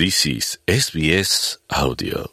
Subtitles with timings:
[0.00, 2.32] This is SBS Audio.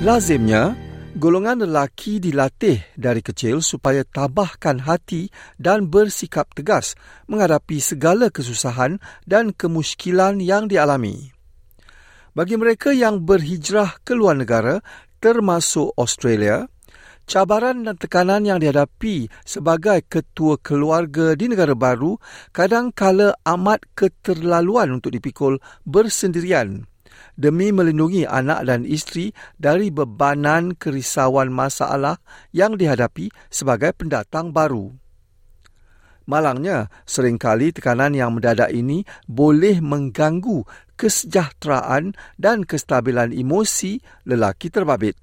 [0.00, 0.72] Lazimnya,
[1.20, 5.28] golongan lelaki dilatih dari kecil supaya tabahkan hati
[5.60, 6.96] dan bersikap tegas
[7.28, 8.96] menghadapi segala kesusahan
[9.28, 11.36] dan kemuskilan yang dialami.
[12.32, 14.80] Bagi mereka yang berhijrah ke luar negara,
[15.20, 16.64] termasuk Australia,
[17.26, 22.18] cabaran dan tekanan yang dihadapi sebagai ketua keluarga di negara baru
[22.50, 26.86] kadang-kala amat keterlaluan untuk dipikul bersendirian
[27.36, 32.20] demi melindungi anak dan isteri dari bebanan kerisauan masalah
[32.52, 34.92] yang dihadapi sebagai pendatang baru.
[36.22, 40.62] Malangnya, seringkali tekanan yang mendadak ini boleh mengganggu
[40.94, 45.18] kesejahteraan dan kestabilan emosi lelaki terbabit.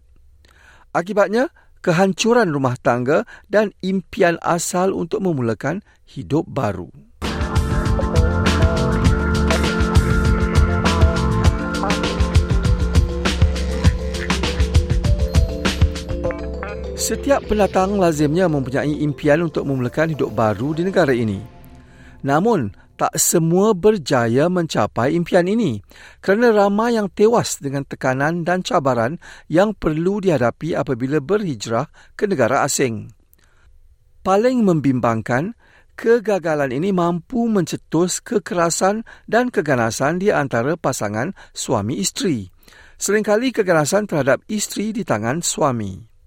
[0.92, 1.48] Akibatnya,
[1.80, 6.92] kehancuran rumah tangga dan impian asal untuk memulakan hidup baru.
[17.00, 21.42] Setiap pendatang lazimnya mempunyai impian untuk memulakan hidup baru di negara ini.
[22.22, 25.80] Namun, tak semua berjaya mencapai impian ini
[26.20, 29.16] kerana ramai yang tewas dengan tekanan dan cabaran
[29.48, 31.88] yang perlu dihadapi apabila berhijrah
[32.20, 33.08] ke negara asing.
[34.20, 35.56] Paling membimbangkan,
[35.96, 42.52] kegagalan ini mampu mencetus kekerasan dan keganasan di antara pasangan suami isteri.
[43.00, 46.19] Seringkali keganasan terhadap isteri di tangan suami.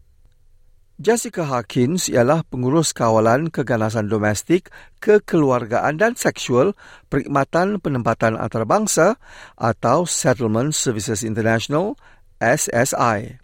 [1.00, 4.68] Jessica Hawkins ialah pengurus kawalan keganasan domestik,
[5.00, 6.76] kekeluargaan dan seksual
[7.08, 9.16] Perkhidmatan Penempatan Antarabangsa
[9.56, 11.96] atau Settlement Services International,
[12.44, 13.40] SSI.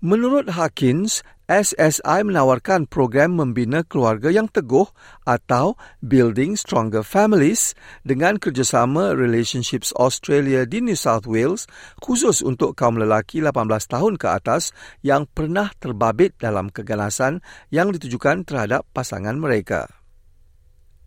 [0.00, 4.88] Menurut Hawkins, SSI menawarkan program membina keluarga yang teguh
[5.28, 11.68] atau Building Stronger Families dengan kerjasama Relationships Australia di New South Wales
[12.00, 14.72] khusus untuk kaum lelaki 18 tahun ke atas
[15.04, 19.84] yang pernah terbabit dalam keganasan yang ditujukan terhadap pasangan mereka.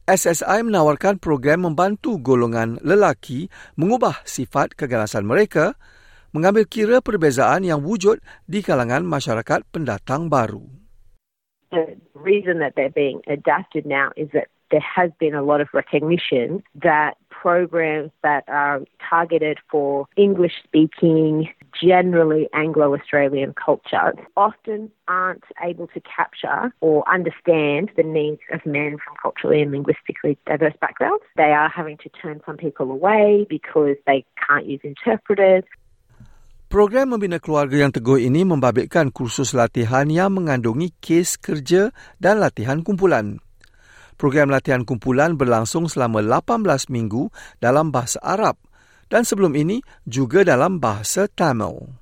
[0.06, 5.74] SSI menawarkan program membantu golongan lelaki mengubah sifat keganasan mereka
[6.34, 8.18] mengambil kira perbezaan yang wujud
[8.50, 10.66] di kalangan masyarakat pendatang baru.
[11.70, 15.70] The reason that they're being adapted now is that there has been a lot of
[15.74, 21.50] recognition that programs that are targeted for English speaking,
[21.80, 28.98] generally Anglo Australian culture, often aren't able to capture or understand the needs of men
[28.98, 31.24] from culturally and linguistically diverse backgrounds.
[31.38, 35.66] They are having to turn some people away because they can't use interpreters.
[36.74, 42.82] Program Membina Keluarga yang Teguh ini membabitkan kursus latihan yang mengandungi kes kerja dan latihan
[42.82, 43.38] kumpulan.
[44.18, 47.30] Program latihan kumpulan berlangsung selama 18 minggu
[47.62, 48.58] dalam bahasa Arab
[49.06, 51.94] dan sebelum ini juga dalam bahasa Tamil.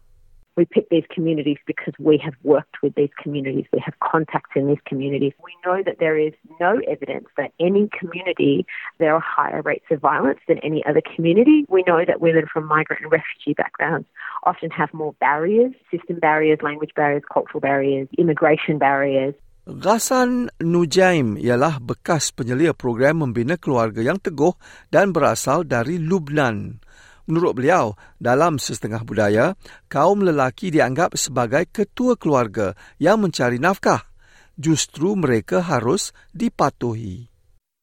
[0.62, 3.66] We pick these communities because we have worked with these communities.
[3.74, 5.34] We have contacts in these communities.
[5.42, 8.70] We know that there is no evidence that any community
[9.00, 11.66] there are higher rates of violence than any other community.
[11.68, 14.06] We know that women from migrant and refugee backgrounds
[14.46, 19.34] often have more barriers, system barriers, language barriers, cultural barriers, immigration barriers.
[19.66, 24.54] Ghassan Nujaim ialah bekas penyelia program membina keluarga yang teguh
[24.94, 26.86] dan berasal dari Lubnan.
[27.26, 34.04] Menurut beliau, dalam setengah budaya, kaum lelaki dianggap sebagai ketua keluarga yang mencari nafkah.
[34.60, 37.31] Justru mereka harus dipatuhi.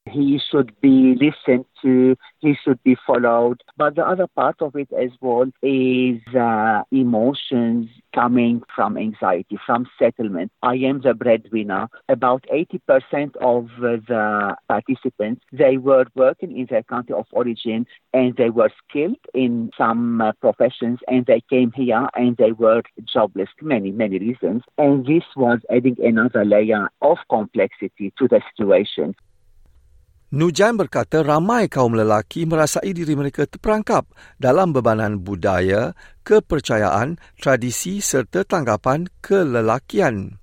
[0.09, 3.61] He should be listened to, he should be followed.
[3.77, 9.87] But the other part of it as well is uh, emotions coming from anxiety, from
[9.97, 10.51] settlement.
[10.63, 11.87] I am the breadwinner.
[12.07, 18.49] About 80% of the participants, they were working in their country of origin and they
[18.49, 22.81] were skilled in some uh, professions and they came here and they were
[23.11, 24.63] jobless, many, many reasons.
[24.77, 29.15] And this was adding another layer of complexity to the situation.
[30.29, 34.05] Nujan berkata ramai kaum lelaki merasai diri mereka terperangkap
[34.37, 40.37] dalam bebanan budaya, kepercayaan, tradisi serta tanggapan kelelakian.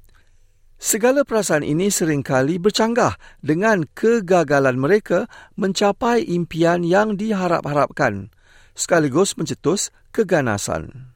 [0.74, 8.34] Segala perasaan ini seringkali bercanggah dengan kegagalan mereka mencapai impian yang diharap-harapkan,
[8.74, 11.15] sekaligus mencetus keganasan.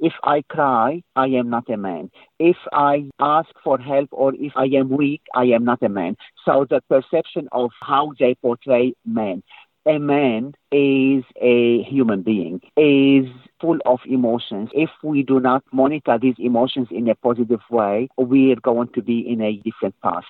[0.00, 2.10] If I cry, I am not a man.
[2.38, 6.16] If I ask for help or if I am weak, I am not a man.
[6.44, 9.42] So the perception of how they portray men
[9.86, 13.24] A man is a human being, is
[13.62, 14.68] full of emotions.
[14.74, 19.00] If we do not monitor these emotions in a positive way, we are going to
[19.00, 20.28] be in a different path.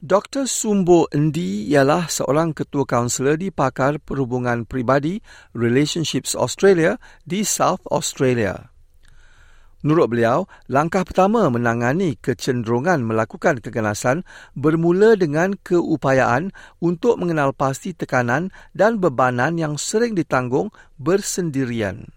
[0.00, 0.48] Dr.
[0.48, 5.20] Sumbo Endi ialah seorang ketua kaunselor di Pakar Perhubungan Pribadi
[5.52, 6.96] Relationships Australia
[7.28, 8.73] di South Australia.
[9.84, 14.24] Menurut beliau, langkah pertama menangani kecenderungan melakukan keganasan
[14.56, 22.13] bermula dengan keupayaan untuk mengenal pasti tekanan dan bebanan yang sering ditanggung bersendirian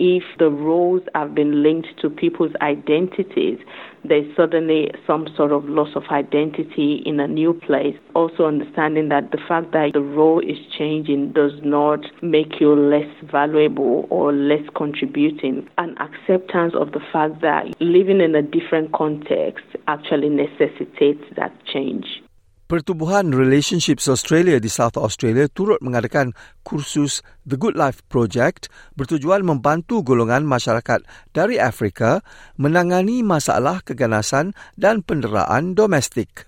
[0.00, 3.58] if the roles have been linked to people's identities,
[4.02, 7.94] there's suddenly some sort of loss of identity in a new place.
[8.14, 13.12] Also, understanding that the fact that the role is changing does not make you less
[13.30, 15.68] valuable or less contributing.
[15.76, 22.22] An acceptance of the fact that living in a different context actually necessitates that change.
[22.70, 26.30] Pertubuhan Relationships Australia di South Australia turut mengadakan
[26.62, 31.02] kursus The Good Life Project bertujuan membantu golongan masyarakat
[31.34, 32.22] dari Afrika
[32.62, 36.46] menangani masalah keganasan dan penderaan domestik.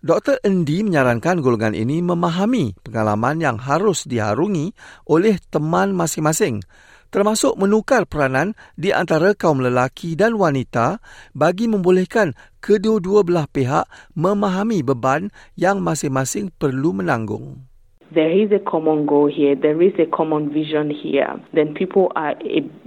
[0.00, 0.40] Dr.
[0.48, 4.72] Endi menyarankan golongan ini memahami pengalaman yang harus diharungi
[5.12, 6.64] oleh teman masing-masing
[7.08, 11.00] termasuk menukar peranan di antara kaum lelaki dan wanita
[11.32, 17.68] bagi membolehkan kedua-dua belah pihak memahami beban yang masing-masing perlu menanggung.
[18.08, 22.32] There is a common goal here, there is a common vision here, then people are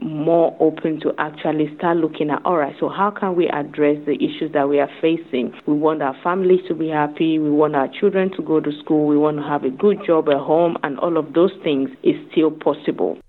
[0.01, 4.17] more open to actually start looking at, all right, so how can we address the
[4.17, 5.53] issues that we are facing?
[5.69, 9.05] We want our families to be happy, we want our children to go to school,
[9.05, 12.17] we want to have a good job at home, and all of those things is
[12.31, 13.21] still possible.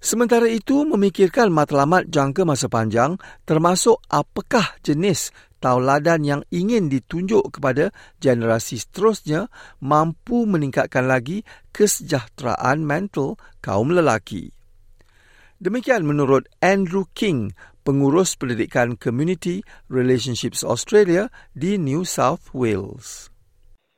[0.00, 5.28] Sementara itu, memikirkan matlamat jangka masa panjang termasuk apakah jenis
[5.60, 9.52] tauladan yang ingin ditunjuk kepada generasi seterusnya
[9.84, 11.44] mampu meningkatkan lagi
[11.76, 14.56] kesejahteraan mental kaum lelaki.
[15.60, 17.52] Demikian menurut Andrew King,
[17.84, 19.60] pengurus pendidikan Community
[19.92, 23.28] Relationships Australia di New South Wales.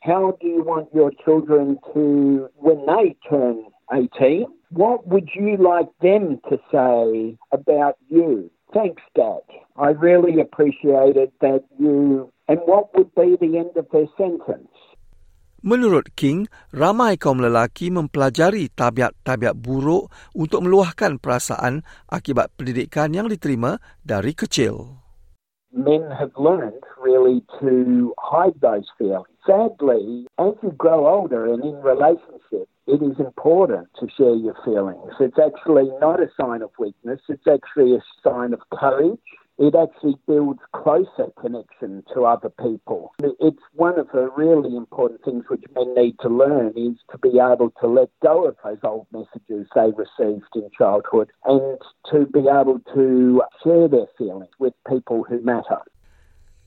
[0.02, 5.92] How do you want your children to, when they turn 18, what would you like
[6.00, 8.50] them to say about you?
[8.72, 9.44] Thanks, Dad.
[9.76, 12.32] I really appreciated that you.
[12.48, 14.72] And what would be the end of their sentence?
[15.62, 23.78] Menurut King, ramai kaum lelaki mempelajari tabiat-tabiat buruk untuk meluahkan perasaan akibat pendidikan yang diterima
[24.02, 25.01] dari kecil.
[25.72, 29.26] Men have learned really to hide those feelings.
[29.46, 35.12] Sadly, as you grow older and in relationships, it is important to share your feelings.
[35.18, 39.18] It's actually not a sign of weakness, it's actually a sign of courage.
[39.58, 43.12] It actually builds closer connection to other people.
[43.20, 47.38] It's one of the really important things which men need to learn is to be
[47.38, 51.78] able to let go of those old messages they received in childhood and
[52.10, 55.84] to be able to share their feelings with people who matter.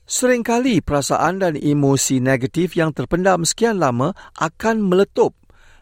[0.06, 5.34] Seringkali perasaan dan emosi negatif yang terpendam sekian lama akan meletup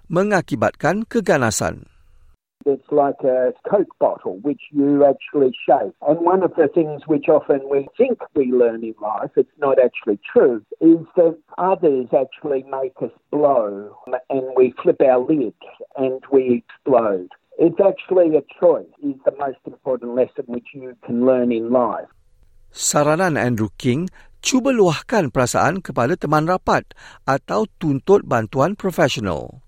[0.08, 1.93] mengakibatkan keganasan.
[2.66, 5.92] It's like a Coke bottle, which you actually shake.
[6.00, 9.76] And one of the things which often we think we learn in life, it's not
[9.78, 13.94] actually true, is that others actually make us blow
[14.30, 15.54] and we flip our lid
[15.96, 17.28] and we explode.
[17.58, 22.08] It's actually a choice, is the most important lesson which you can learn in life.
[22.74, 24.10] Saranan Andrew King,
[24.42, 26.90] cuba luahkan perasaan kepada teman rapat
[27.22, 29.62] atau tuntut bantuan profesional.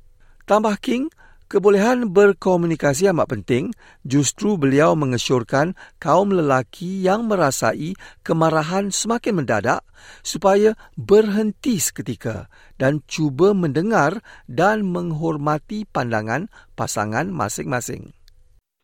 [0.50, 1.06] Tambah King,
[1.46, 3.64] kebolehan berkomunikasi amat penting.
[4.06, 9.82] Justru beliau mengesyorkan kaum lelaki yang merasai kemarahan semakin mendadak
[10.22, 12.46] supaya berhenti seketika
[12.78, 18.14] dan cuba mendengar dan menghormati pandangan pasangan masing-masing.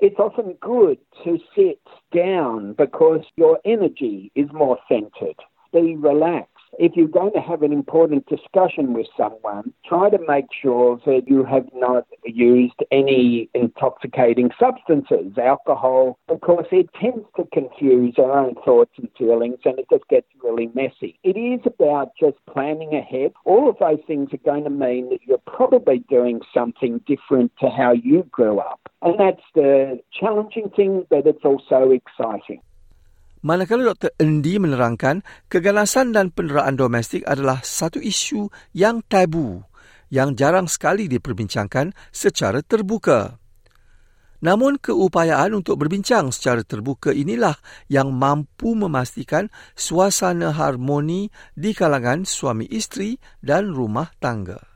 [0.03, 1.79] It's often good to sit
[2.11, 5.39] down because your energy is more centered.
[5.71, 6.52] Be relaxed.
[6.79, 11.23] If you're going to have an important discussion with someone, try to make sure that
[11.27, 18.55] you have not used any intoxicating substances, alcohol, because it tends to confuse our own
[18.65, 21.19] thoughts and feelings and it just gets really messy.
[21.23, 23.33] It is about just planning ahead.
[23.45, 27.69] All of those things are going to mean that you're probably doing something different to
[27.69, 28.81] how you grew up.
[29.03, 32.61] And that's the challenging thing, but it's also exciting.
[33.43, 34.15] Manakala Dr.
[34.23, 39.67] Endi menerangkan keganasan dan penderaan domestik adalah satu isu yang tabu
[40.13, 43.43] yang jarang sekali diperbincangkan secara terbuka.
[44.47, 47.55] Namun keupayaan untuk berbincang secara terbuka inilah
[47.91, 54.72] yang mampu memastikan suasana harmoni di kalangan suami isteri dan rumah tangga.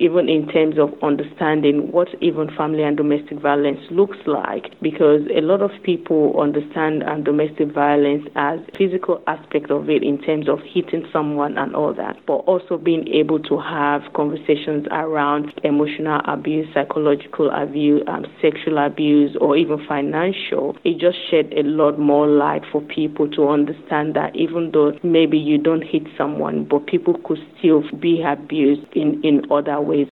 [0.00, 5.40] Even in terms of understanding what even family and domestic violence looks like, because a
[5.40, 10.60] lot of people understand um, domestic violence as physical aspect of it in terms of
[10.62, 16.66] hitting someone and all that, but also being able to have conversations around emotional abuse,
[16.72, 20.76] psychological abuse, um, sexual abuse, or even financial.
[20.84, 25.38] It just shed a lot more light for people to understand that even though maybe
[25.38, 30.12] you don't hit someone, but people could still be abused in, in other ways.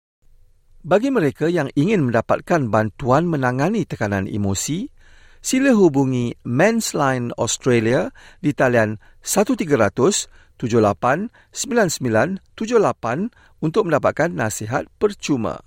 [0.85, 4.93] Bagi mereka yang ingin mendapatkan bantuan menangani tekanan emosi,
[5.41, 8.13] sila hubungi Men's Line Australia
[8.45, 10.29] di talian 1300
[10.61, 15.59] 78 99 78 untuk mendapatkan nasihat percuma.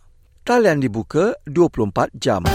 [0.45, 2.45] Talian dibuka 24 jam.